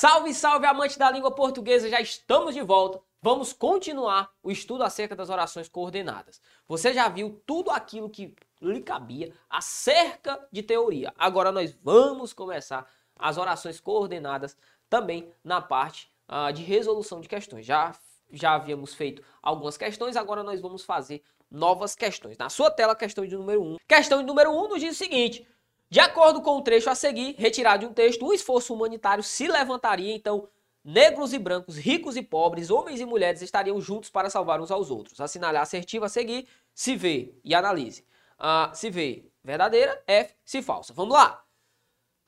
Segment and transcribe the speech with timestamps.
[0.00, 1.90] Salve, salve, amante da língua portuguesa!
[1.90, 3.00] Já estamos de volta.
[3.20, 6.40] Vamos continuar o estudo acerca das orações coordenadas.
[6.68, 8.32] Você já viu tudo aquilo que
[8.62, 11.12] lhe cabia acerca de teoria.
[11.18, 14.56] Agora nós vamos começar as orações coordenadas
[14.88, 17.66] também na parte uh, de resolução de questões.
[17.66, 17.92] Já,
[18.30, 22.38] já havíamos feito algumas questões, agora nós vamos fazer novas questões.
[22.38, 23.76] Na sua tela, questão de número 1.
[23.88, 25.44] Questão de número 1 nos diz o seguinte:
[25.90, 29.48] de acordo com o trecho a seguir, retirado de um texto, o esforço humanitário se
[29.48, 30.48] levantaria, então,
[30.84, 34.90] negros e brancos, ricos e pobres, homens e mulheres estariam juntos para salvar uns aos
[34.90, 35.20] outros.
[35.20, 38.04] Assinale a assertiva a seguir, se vê e analise.
[38.38, 40.92] Uh, se vê verdadeira, F, se falsa.
[40.92, 41.42] Vamos lá.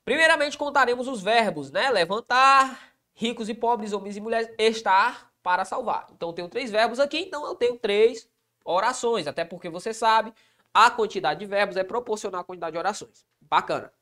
[0.04, 1.90] Primeiramente contaremos os verbos, né?
[1.90, 6.08] Levantar, ricos e pobres, homens e mulheres, estar para salvar.
[6.12, 8.28] Então eu tenho três verbos aqui, então eu tenho três
[8.64, 10.32] orações, até porque você sabe,
[10.72, 13.24] a quantidade de verbos é proporcional à quantidade de orações.
[13.50, 13.92] Bacana.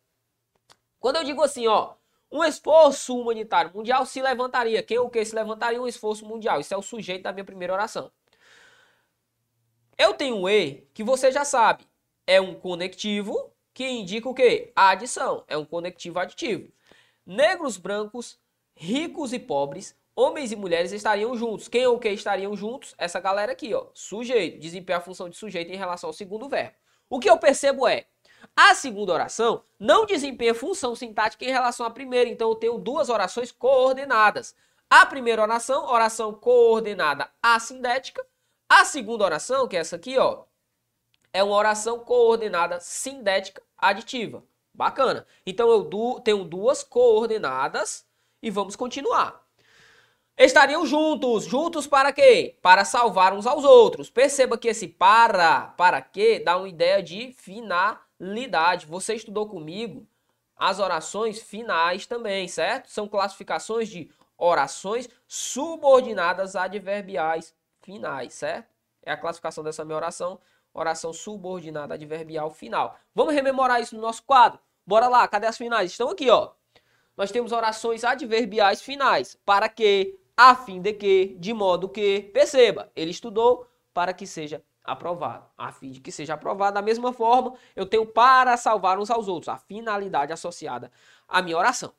[1.01, 1.95] Quando eu digo assim, ó,
[2.31, 4.83] um esforço humanitário mundial se levantaria.
[4.83, 5.81] Quem o que se levantaria?
[5.81, 6.61] Um esforço mundial.
[6.61, 8.13] Isso é o sujeito da minha primeira oração.
[9.97, 11.85] Eu tenho um E que você já sabe.
[12.27, 14.71] É um conectivo que indica o quê?
[14.77, 15.45] A adição.
[15.49, 16.71] É um conectivo aditivo.
[17.25, 18.39] Negros, brancos,
[18.75, 21.69] ricos e pobres, homens e mulheres estariam juntos.
[21.69, 22.95] Quem ou que estariam juntos?
[22.99, 23.87] Essa galera aqui, ó.
[23.95, 24.59] Sujeito.
[24.59, 26.77] Desempenha a função de sujeito em relação ao segundo verbo.
[27.09, 28.07] O que eu percebo é
[28.61, 33.09] a segunda oração não desempenha função sintática em relação à primeira, então eu tenho duas
[33.09, 34.53] orações coordenadas.
[34.91, 38.27] A primeira oração, oração coordenada assindética.
[38.69, 40.42] A segunda oração, que é essa aqui, ó,
[41.33, 44.42] é uma oração coordenada sindética aditiva.
[44.75, 45.25] Bacana.
[45.47, 48.05] Então eu du tenho duas coordenadas
[48.43, 49.41] e vamos continuar.
[50.37, 51.45] Estariam juntos.
[51.45, 52.59] Juntos para quê?
[52.61, 54.11] Para salvar uns aos outros.
[54.11, 58.87] Perceba que esse para, para quê, dá uma ideia de final lidade.
[58.87, 60.06] Você estudou comigo
[60.56, 62.91] as orações finais também, certo?
[62.91, 68.69] São classificações de orações subordinadas adverbiais finais, certo?
[69.03, 70.41] É a classificação dessa minha oração,
[70.75, 72.99] oração subordinada adverbial final.
[73.15, 74.61] Vamos rememorar isso no nosso quadro?
[74.87, 75.91] Bora lá, cadê as finais?
[75.91, 76.53] Estão aqui, ó.
[77.17, 79.37] Nós temos orações adverbiais finais.
[79.45, 82.23] Para que, a fim de que, de modo que.
[82.33, 86.75] Perceba, ele estudou para que seja aprovado, a fim de que seja aprovado.
[86.75, 90.91] Da mesma forma, eu tenho para salvar uns aos outros, a finalidade associada
[91.28, 91.93] à minha oração.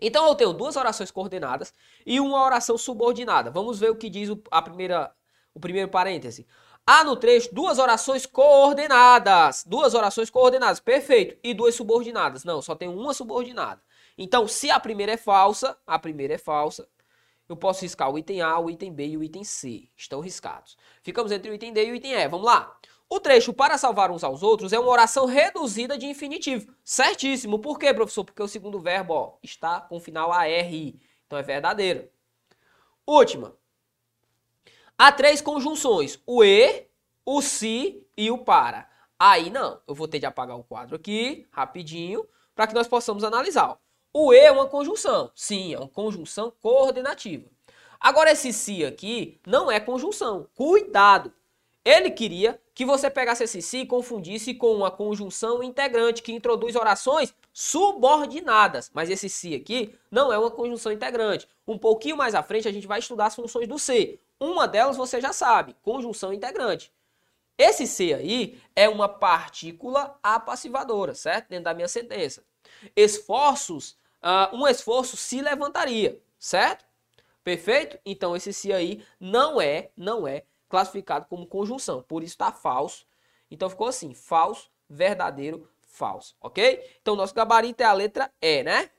[0.00, 1.74] Então eu tenho duas orações coordenadas
[2.06, 3.50] e uma oração subordinada.
[3.50, 5.12] Vamos ver o que diz a primeira,
[5.52, 6.46] o primeiro parêntese.
[6.86, 9.64] Há no trecho duas orações coordenadas.
[9.66, 11.36] Duas orações coordenadas, perfeito.
[11.42, 12.44] E duas subordinadas.
[12.44, 13.82] Não, só tem uma subordinada.
[14.16, 16.88] Então, se a primeira é falsa, a primeira é falsa,
[17.48, 19.88] eu posso riscar o item A, o item B e o item C.
[19.96, 20.76] Estão riscados.
[21.02, 22.28] Ficamos entre o item D e o item E.
[22.28, 22.76] Vamos lá.
[23.08, 26.74] O trecho para salvar uns aos outros é uma oração reduzida de infinitivo.
[26.84, 27.58] Certíssimo.
[27.58, 28.22] Por quê, professor?
[28.22, 30.46] Porque o segundo verbo ó, está com o final AR.
[31.26, 32.10] Então é verdadeira.
[33.06, 33.56] Última.
[34.98, 36.20] Há três conjunções.
[36.26, 36.86] O E,
[37.24, 38.86] o se e o para.
[39.18, 39.80] Aí não.
[39.88, 43.78] Eu vou ter de apagar o quadro aqui, rapidinho, para que nós possamos analisar.
[44.20, 45.30] O E é uma conjunção.
[45.32, 47.48] Sim, é uma conjunção coordenativa.
[48.00, 50.48] Agora, esse se aqui não é conjunção.
[50.56, 51.32] Cuidado!
[51.84, 56.74] Ele queria que você pegasse esse se e confundisse com uma conjunção integrante que introduz
[56.74, 58.90] orações subordinadas.
[58.92, 61.48] Mas esse se aqui não é uma conjunção integrante.
[61.64, 64.18] Um pouquinho mais à frente a gente vai estudar as funções do se.
[64.40, 66.92] Uma delas você já sabe, conjunção integrante.
[67.56, 71.50] Esse se aí é uma partícula apassivadora, certo?
[71.50, 72.42] Dentro da minha sentença.
[72.96, 76.84] Esforços uh, um esforço se levantaria, certo?
[77.42, 77.98] Perfeito?
[78.04, 83.06] Então esse se aí não é, não é classificado como conjunção, por isso está falso.
[83.50, 86.84] Então ficou assim, falso, verdadeiro, falso, ok?
[87.00, 88.90] Então nosso gabarito é a letra E, né?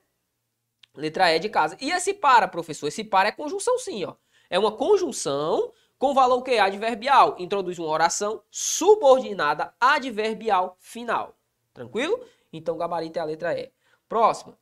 [0.95, 1.77] Letra E de casa.
[1.79, 2.87] E esse para, professor?
[2.87, 4.15] Esse para é conjunção sim, ó.
[4.49, 7.35] É uma conjunção com valor que adverbial.
[7.37, 11.37] Introduz uma oração subordinada adverbial final.
[11.73, 12.25] Tranquilo?
[12.51, 13.71] Então o gabarito é a letra E.
[14.07, 14.57] Próxima.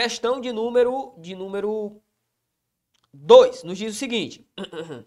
[0.00, 2.00] Questão de número de número
[3.12, 4.48] 2 nos diz o seguinte: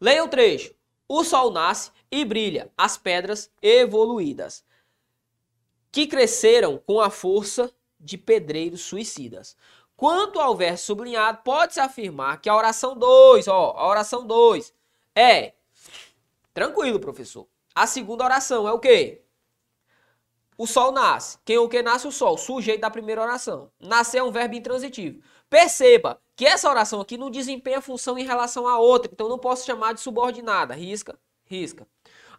[0.00, 0.74] Leia o trecho.
[1.06, 4.64] O sol nasce e brilha, as pedras evoluídas,
[5.92, 9.56] que cresceram com a força de pedreiros suicidas.
[9.96, 14.74] Quanto ao verso sublinhado, pode-se afirmar que a oração 2, ó, a oração 2
[15.14, 15.54] é
[16.52, 17.46] tranquilo, professor.
[17.72, 19.22] A segunda oração é o quê?
[20.58, 21.38] O sol nasce.
[21.44, 22.08] Quem o que nasce?
[22.08, 22.36] O sol.
[22.36, 23.70] Sujeito da primeira oração.
[23.80, 25.22] Nascer é um verbo intransitivo.
[25.48, 29.10] Perceba que essa oração aqui não desempenha função em relação à outra.
[29.12, 30.74] Então não posso chamar de subordinada.
[30.74, 31.16] Risca,
[31.46, 31.86] risca.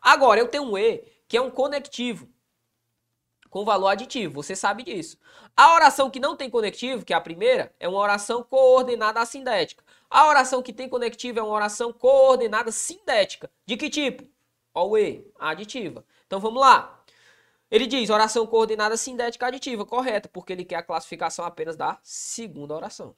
[0.02, 2.28] Agora, eu tenho um E, que é um conectivo.
[3.50, 5.18] com valor aditivo, você sabe disso.
[5.58, 9.84] A oração que não tem conectivo, que é a primeira, é uma oração coordenada assindética.
[10.10, 13.50] A oração que tem conectivo é uma oração coordenada sindética.
[13.66, 14.24] De que tipo?
[14.74, 16.06] Always, aditiva.
[16.28, 16.99] Então vamos lá.
[17.72, 22.74] Ele diz oração coordenada sindética aditiva, correta, porque ele quer a classificação apenas da segunda
[22.74, 23.16] oração.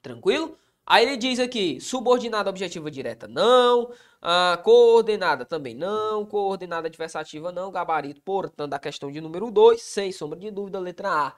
[0.00, 0.56] Tranquilo?
[0.84, 7.70] Aí ele diz aqui, subordinada objetiva direta não, ah, coordenada também não, coordenada adversativa não,
[7.70, 11.36] gabarito, portanto, a questão de número 2, sem sombra de dúvida, letra A.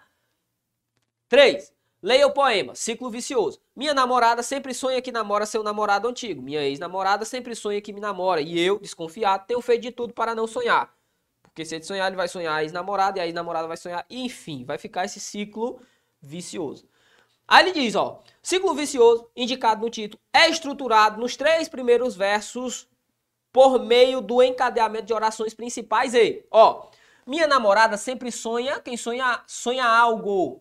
[1.28, 1.74] 3.
[2.02, 3.60] Leia o poema, ciclo vicioso.
[3.74, 6.42] Minha namorada sempre sonha que namora seu namorado antigo.
[6.42, 8.42] Minha ex-namorada sempre sonha que me namora.
[8.42, 10.94] E eu, desconfiado, tenho feito de tudo para não sonhar.
[11.54, 14.64] Porque se ele sonhar, ele vai sonhar a ex-namorada, e a ex-namorada vai sonhar, enfim,
[14.64, 15.80] vai ficar esse ciclo
[16.20, 16.84] vicioso.
[17.46, 22.88] Aí ele diz, ó, ciclo vicioso, indicado no título, é estruturado nos três primeiros versos
[23.52, 26.88] por meio do encadeamento de orações principais e, ó,
[27.24, 30.60] minha namorada sempre sonha, quem sonha, sonha algo,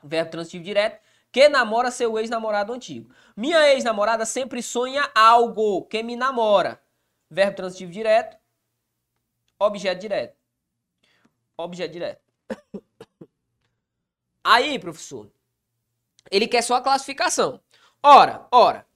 [0.00, 1.02] verbo transitivo direto,
[1.32, 3.12] que namora seu ex-namorado antigo.
[3.36, 6.80] Minha ex-namorada sempre sonha algo, que me namora,
[7.28, 8.36] verbo transitivo direto,
[9.64, 10.36] objeto direto.
[11.56, 12.20] Objeto direto.
[14.42, 15.30] Aí, professor,
[16.30, 17.60] ele quer só a classificação.
[18.02, 18.86] Ora, ora,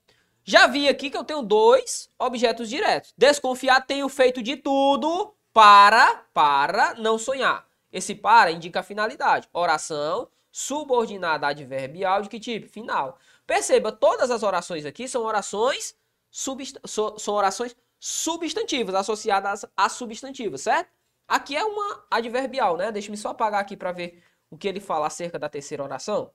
[0.45, 3.15] já vi aqui que eu tenho dois objetos diretos.
[3.17, 7.67] Desconfiar tenho feito de tudo para, para não sonhar.
[7.91, 9.49] Esse para indica a finalidade.
[9.53, 12.69] Oração subordinada adverbial de que tipo?
[12.69, 13.19] Final.
[13.47, 15.97] Perceba, todas as orações aqui são orações
[16.31, 20.91] são orações substantivas associadas a substantivas, certo?
[21.27, 22.91] Aqui é uma adverbial, né?
[22.91, 26.33] Deixa-me só apagar aqui para ver o que ele fala acerca da terceira oração.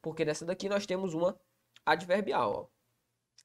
[0.00, 1.38] Porque nessa daqui nós temos uma
[1.86, 2.52] adverbial.
[2.52, 2.66] Ó.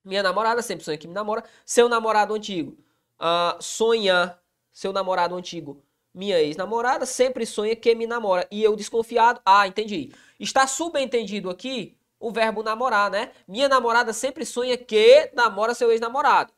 [0.04, 1.44] Minha namorada sempre sonha que me namora.
[1.66, 2.78] Seu namorado antigo
[3.20, 4.38] uh, sonha.
[4.72, 5.84] Seu namorado antigo,
[6.14, 8.48] minha ex-namorada, sempre sonha que me namora.
[8.52, 9.42] E eu desconfiado.
[9.44, 10.14] Ah, entendi.
[10.40, 13.32] Está subentendido aqui o verbo namorar, né?
[13.48, 16.54] Minha namorada sempre sonha que namora seu ex-namorado.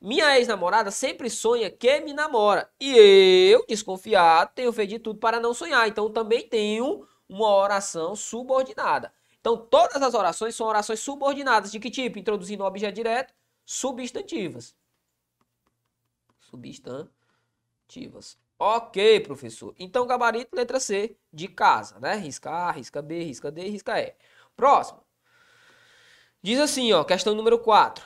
[0.00, 2.70] Minha ex-namorada sempre sonha que me namora.
[2.80, 5.88] E eu, desconfiado, tenho feito de tudo para não sonhar.
[5.88, 9.12] Então também tenho uma oração subordinada.
[9.40, 11.70] Então, todas as orações são orações subordinadas.
[11.70, 12.18] De que tipo?
[12.18, 13.32] Introduzindo objeto direto,
[13.64, 14.74] substantivas.
[16.40, 18.38] Substantivas.
[18.58, 19.74] Ok, professor.
[19.78, 22.14] Então, gabarito, letra C, de casa, né?
[22.16, 24.14] Risca A, risca B, risca D, risca E.
[24.56, 25.02] Próximo.
[26.42, 28.04] Diz assim, ó, questão número 4.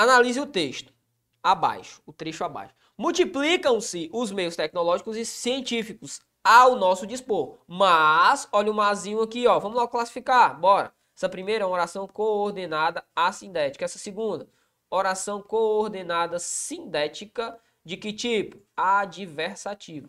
[0.00, 0.94] Analise o texto
[1.42, 2.74] abaixo, o trecho abaixo.
[2.96, 7.58] Multiplicam-se os meios tecnológicos e científicos ao nosso dispor.
[7.68, 9.58] Mas, olha o mazinho aqui, ó.
[9.58, 10.90] Vamos lá classificar, bora.
[11.14, 13.84] Essa primeira é uma oração coordenada assindética.
[13.84, 14.48] Essa segunda,
[14.88, 18.56] oração coordenada sindética de que tipo?
[18.74, 20.08] Adversativa.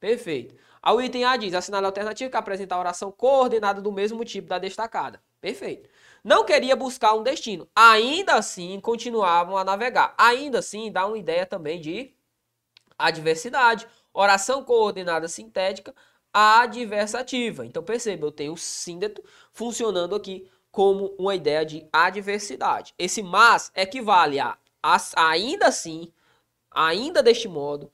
[0.00, 0.54] Perfeito.
[0.82, 4.48] O item A diz, assinale a alternativa que apresenta a oração coordenada do mesmo tipo
[4.48, 5.22] da destacada.
[5.42, 5.90] Perfeito.
[6.22, 7.68] Não queria buscar um destino.
[7.74, 10.14] Ainda assim, continuavam a navegar.
[10.18, 12.12] Ainda assim, dá uma ideia também de
[12.98, 15.94] adversidade oração coordenada sintética
[16.32, 17.64] adversativa.
[17.64, 19.22] Então perceba, eu tenho o síndeto
[19.52, 22.94] funcionando aqui como uma ideia de adversidade.
[22.98, 26.12] Esse mas equivale a, a ainda assim,
[26.70, 27.90] ainda deste modo,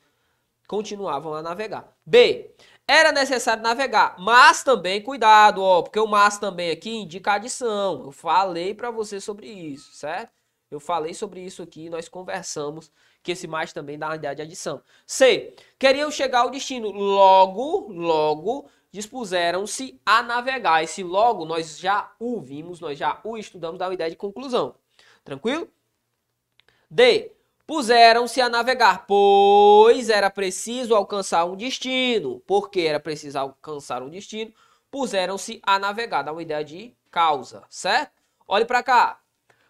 [0.67, 1.95] continuavam a navegar.
[2.05, 2.51] B.
[2.87, 8.05] Era necessário navegar, mas também cuidado, ó, porque o mas também aqui indica adição.
[8.05, 10.33] Eu falei para você sobre isso, certo?
[10.71, 12.91] Eu falei sobre isso aqui, nós conversamos
[13.23, 14.83] que esse mais também dá uma ideia de adição.
[15.07, 15.55] C.
[15.79, 20.85] Queriam chegar ao destino, logo, logo dispuseram-se a navegar.
[20.85, 24.75] Esse logo nós já o vimos, nós já o estudamos, dá uma ideia de conclusão.
[25.25, 25.69] Tranquilo?
[26.91, 27.33] D.
[27.67, 32.41] Puseram-se a navegar, pois era preciso alcançar um destino.
[32.47, 34.53] Porque era preciso alcançar um destino,
[34.91, 36.23] puseram-se a navegar.
[36.23, 38.13] Dá uma ideia de causa, certo?
[38.47, 39.21] Olhe para cá.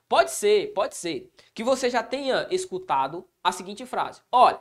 [0.09, 4.61] Pode ser, pode ser que você já tenha escutado a seguinte frase: Olha,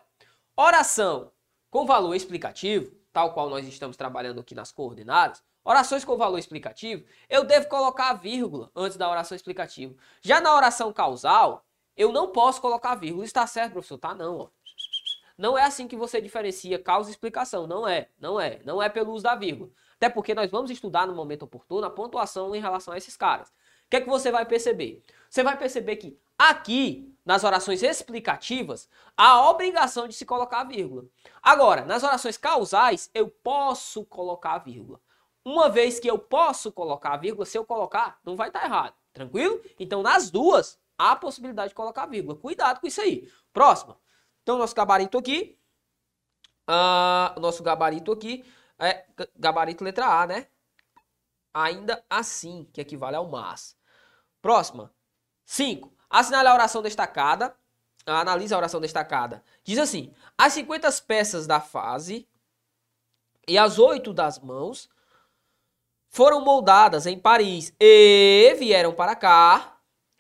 [0.56, 1.32] oração
[1.70, 7.04] com valor explicativo, tal qual nós estamos trabalhando aqui nas coordenadas, orações com valor explicativo,
[7.28, 9.96] eu devo colocar a vírgula antes da oração explicativa.
[10.22, 13.26] Já na oração causal, eu não posso colocar vírgula.
[13.26, 13.98] Está certo, professor?
[13.98, 14.48] Tá não, ó.
[15.38, 17.66] Não é assim que você diferencia causa e explicação.
[17.66, 18.60] Não é, não é.
[18.64, 19.70] Não é pelo uso da vírgula.
[19.96, 23.50] Até porque nós vamos estudar no momento oportuno a pontuação em relação a esses caras.
[23.50, 25.04] O que é que você vai perceber?
[25.34, 31.06] você vai perceber que aqui, nas orações explicativas, há obrigação de se colocar a vírgula.
[31.42, 35.02] Agora, nas orações causais, eu posso colocar a vírgula.
[35.44, 38.94] Uma vez que eu posso colocar a vírgula, se eu colocar, não vai estar errado.
[39.12, 39.60] Tranquilo?
[39.80, 42.38] Então, nas duas, há possibilidade de colocar vírgula.
[42.38, 43.32] Cuidado com isso aí.
[43.52, 43.98] Próxima.
[44.42, 45.58] Então, nosso gabarito aqui.
[47.36, 48.46] O nosso gabarito aqui
[48.80, 50.48] é gabarito letra A, né?
[51.54, 53.78] Ainda assim, que equivale ao mas.
[54.42, 54.94] Próxima.
[55.46, 55.94] 5.
[56.10, 57.56] Assinale a oração destacada.
[58.06, 59.44] Analise a oração destacada.
[59.64, 62.28] Diz assim: as 50 peças da fase
[63.48, 64.90] e as oito das mãos
[66.10, 69.73] foram moldadas em Paris e vieram para cá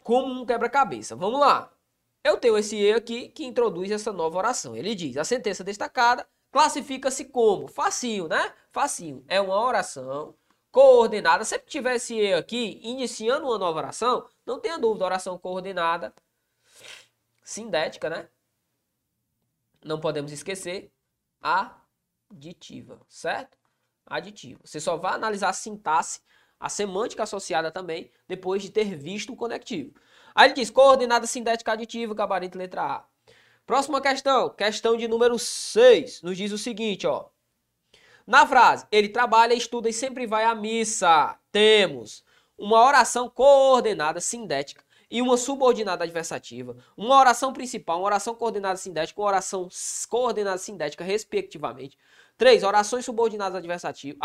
[0.03, 1.15] como um quebra-cabeça.
[1.15, 1.71] Vamos lá.
[2.23, 4.75] Eu tenho esse E aqui que introduz essa nova oração.
[4.75, 8.53] Ele diz: a sentença destacada classifica-se como facinho, né?
[8.71, 9.23] Facinho.
[9.27, 10.35] É uma oração
[10.71, 11.43] coordenada.
[11.43, 16.13] Sempre tiver esse E aqui, iniciando uma nova oração, não tenha dúvida, oração coordenada,
[17.43, 18.29] sindética, né?
[19.83, 20.91] Não podemos esquecer
[21.41, 23.57] aditiva, certo?
[24.05, 24.61] Aditiva.
[24.63, 26.21] Você só vai analisar a sintaxe,
[26.59, 29.93] a semântica associada também, depois de ter visto o conectivo.
[30.35, 33.05] Aí ele diz coordenada sindética aditiva, gabarito letra A.
[33.65, 37.29] Próxima questão, questão de número 6, nos diz o seguinte, ó.
[38.25, 41.37] Na frase, ele trabalha, estuda e sempre vai à missa.
[41.51, 42.23] Temos
[42.57, 49.21] uma oração coordenada sindética e uma subordinada adversativa, uma oração principal, uma oração coordenada sindética,
[49.21, 49.69] uma oração
[50.09, 51.97] coordenada sindética, respectivamente.
[52.37, 54.17] Três, orações subordinadas adversativas,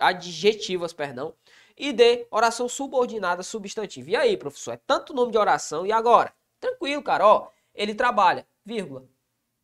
[0.00, 1.32] adjetivas, perdão.
[1.76, 4.10] E D, oração subordinada substantiva.
[4.10, 6.32] E aí, professor, é tanto nome de oração e agora?
[6.60, 7.48] Tranquilo, cara, ó.
[7.74, 9.04] Ele trabalha, vírgula,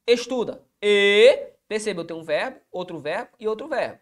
[0.06, 4.00] estuda e, perceba, eu tenho um verbo, outro verbo e outro verbo.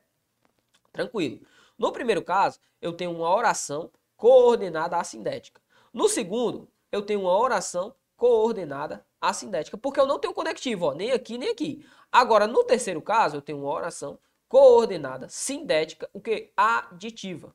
[0.93, 1.41] Tranquilo.
[1.77, 5.61] No primeiro caso, eu tenho uma oração coordenada assindética.
[5.93, 11.13] No segundo, eu tenho uma oração coordenada assindética, porque eu não tenho conectivo, ó, nem
[11.13, 11.85] aqui nem aqui.
[12.11, 16.53] Agora, no terceiro caso, eu tenho uma oração coordenada sindética, o que?
[16.57, 17.55] Aditiva.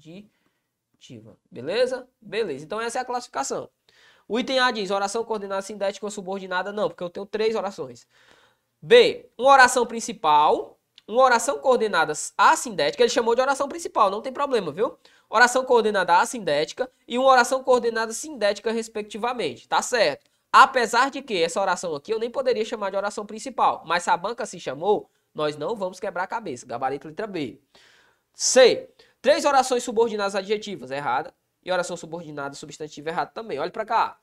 [0.00, 1.36] Aditiva.
[1.50, 2.08] Beleza?
[2.20, 2.64] Beleza.
[2.64, 3.68] Então essa é a classificação.
[4.26, 8.06] O item A diz oração coordenada sindética ou subordinada, não, porque eu tenho três orações.
[8.80, 14.32] B, uma oração principal, uma oração coordenada assindética, ele chamou de oração principal, não tem
[14.32, 14.96] problema, viu?
[15.28, 20.30] Oração coordenada assindética e uma oração coordenada sindética, respectivamente, tá certo.
[20.52, 24.10] Apesar de que essa oração aqui eu nem poderia chamar de oração principal, mas se
[24.10, 26.66] a banca se chamou, nós não vamos quebrar a cabeça.
[26.66, 27.60] Gabarito letra B.
[28.34, 28.88] C.
[29.22, 33.58] Três orações subordinadas adjetivas, errada e oração subordinada substantiva errado também.
[33.58, 34.18] Olha para cá.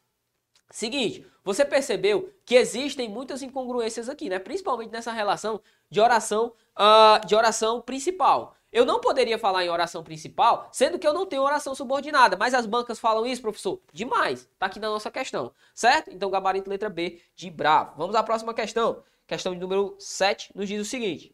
[0.69, 4.37] Seguinte, você percebeu que existem muitas incongruências aqui, né?
[4.37, 8.55] Principalmente nessa relação de oração, uh, de oração principal.
[8.69, 12.53] Eu não poderia falar em oração principal, sendo que eu não tenho oração subordinada, mas
[12.53, 13.79] as bancas falam isso, professor?
[13.93, 14.49] Demais.
[14.59, 16.11] Tá aqui na nossa questão, certo?
[16.11, 17.93] Então, gabarito letra B de bravo.
[17.95, 19.01] Vamos à próxima questão.
[19.25, 21.33] Questão de número 7 nos diz o seguinte.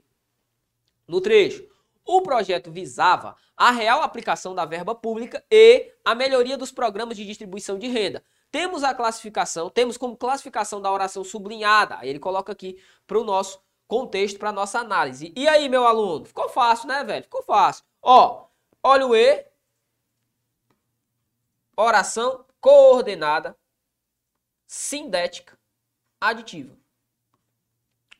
[1.08, 1.65] No trecho,
[2.06, 7.26] o projeto visava a real aplicação da verba pública e a melhoria dos programas de
[7.26, 8.24] distribuição de renda.
[8.52, 12.00] Temos a classificação, temos como classificação da oração sublinhada.
[12.04, 15.34] Ele coloca aqui para o nosso contexto, para nossa análise.
[15.36, 16.26] E aí, meu aluno?
[16.26, 17.24] Ficou fácil, né, velho?
[17.24, 17.84] Ficou fácil.
[18.02, 18.48] Ó,
[18.84, 19.46] olha o E.
[21.76, 23.58] Oração coordenada,
[24.68, 25.58] sindética,
[26.22, 26.78] aditiva.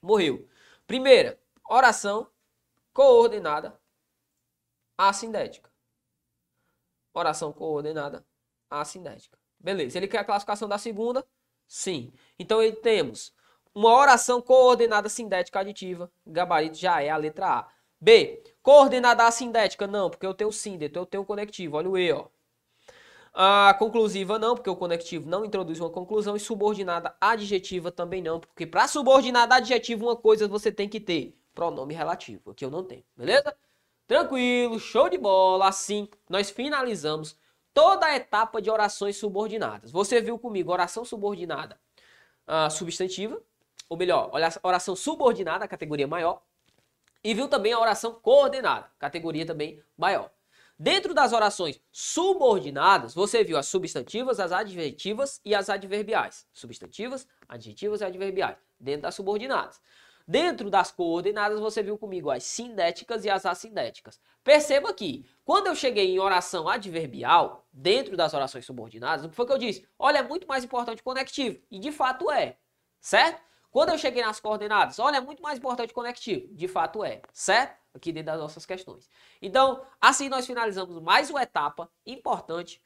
[0.02, 0.50] Morreu.
[0.88, 2.28] Primeira, oração
[2.94, 3.80] coordenada
[4.98, 5.72] assindética.
[7.14, 8.26] Oração coordenada
[8.70, 9.38] assindética.
[9.60, 9.98] Beleza.
[9.98, 11.26] Ele quer a classificação da segunda?
[11.68, 12.14] Sim.
[12.38, 13.34] Então ele temos
[13.74, 16.12] uma oração coordenada sindética aditiva.
[16.26, 17.74] Gabarito já é a letra A.
[18.00, 18.44] B.
[18.62, 19.88] Coordenada assindética?
[19.88, 21.78] Não, porque eu tenho síndeto, eu tenho conectivo.
[21.78, 22.28] Olha o E, ó.
[23.34, 26.36] A conclusiva não, porque o conectivo não introduz uma conclusão.
[26.36, 31.36] E subordinada adjetiva também não, porque para subordinada adjetiva uma coisa você tem que ter
[31.54, 33.56] pronome relativo, que eu não tenho, beleza?
[34.08, 35.68] Tranquilo, show de bola.
[35.68, 37.38] Assim, nós finalizamos
[37.74, 39.92] toda a etapa de orações subordinadas.
[39.92, 41.80] Você viu comigo oração subordinada
[42.48, 43.42] uh, substantiva,
[43.90, 44.32] ou melhor,
[44.64, 46.42] oração subordinada, categoria maior,
[47.24, 50.30] e viu também a oração coordenada, categoria também maior.
[50.78, 56.46] Dentro das orações subordinadas, você viu as substantivas, as adjetivas e as adverbiais.
[56.52, 59.80] Substantivas, adjetivas e adverbiais, dentro das subordinadas.
[60.26, 64.20] Dentro das coordenadas, você viu comigo as sindéticas e as assindéticas.
[64.44, 69.46] Perceba que, quando eu cheguei em oração adverbial, dentro das orações subordinadas, o que foi
[69.46, 69.88] que eu disse?
[70.00, 71.62] Olha, é muito mais importante conectivo.
[71.70, 72.58] E de fato é.
[73.02, 73.42] Certo?
[73.70, 76.48] Quando eu cheguei nas coordenadas, olha, é muito mais importante conectivo.
[76.54, 77.22] De fato é.
[77.34, 77.76] Certo?
[77.94, 79.10] Aqui dentro das nossas questões.
[79.42, 82.82] Então, assim nós finalizamos mais uma etapa importante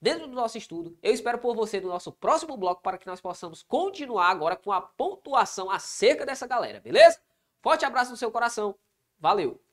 [0.00, 0.96] dentro do nosso estudo.
[1.02, 4.72] Eu espero por você no nosso próximo bloco para que nós possamos continuar agora com
[4.72, 7.20] a pontuação acerca dessa galera, beleza?
[7.60, 8.74] Forte abraço no seu coração.
[9.18, 9.67] Valeu!